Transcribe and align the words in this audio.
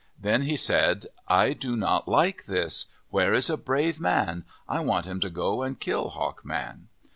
Then 0.19 0.41
he 0.41 0.55
said," 0.57 1.05
I 1.43 1.53
do 1.53 1.75
not 1.77 2.07
like 2.07 2.45
this. 2.45 2.87
Where 3.11 3.35
is 3.35 3.51
a 3.51 3.55
brave 3.55 3.99
man? 3.99 4.45
I 4.67 4.79
want 4.79 5.05
him 5.05 5.19
to 5.19 5.29
go 5.29 5.61
and 5.61 5.79
kill 5.79 6.09
Hawk 6.09 6.43
Man." 6.43 6.87